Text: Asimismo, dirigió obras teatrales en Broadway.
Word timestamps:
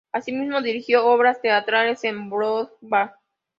Asimismo, 0.11 0.61
dirigió 0.63 1.05
obras 1.05 1.39
teatrales 1.43 2.03
en 2.05 2.27
Broadway. 2.27 3.11